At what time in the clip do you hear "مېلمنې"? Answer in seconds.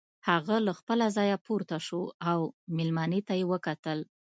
2.75-3.19